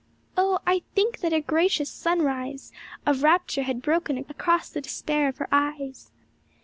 [0.35, 2.71] Oh, I think that a gracious sunrise
[3.05, 6.09] Of rapture had broken across the despair of her eyes!